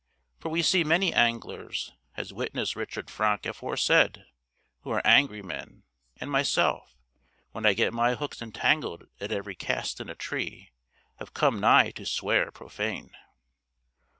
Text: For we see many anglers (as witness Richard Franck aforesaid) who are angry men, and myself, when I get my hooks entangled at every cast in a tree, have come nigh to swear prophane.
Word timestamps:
For 0.39 0.49
we 0.49 0.63
see 0.63 0.83
many 0.83 1.13
anglers 1.13 1.91
(as 2.17 2.33
witness 2.33 2.75
Richard 2.75 3.07
Franck 3.07 3.45
aforesaid) 3.45 4.23
who 4.79 4.89
are 4.89 5.05
angry 5.05 5.43
men, 5.43 5.83
and 6.19 6.31
myself, 6.31 6.97
when 7.51 7.67
I 7.67 7.73
get 7.75 7.93
my 7.93 8.15
hooks 8.15 8.41
entangled 8.41 9.03
at 9.19 9.31
every 9.31 9.53
cast 9.53 10.01
in 10.01 10.09
a 10.09 10.15
tree, 10.15 10.71
have 11.17 11.35
come 11.35 11.59
nigh 11.59 11.91
to 11.91 12.07
swear 12.07 12.49
prophane. 12.49 13.11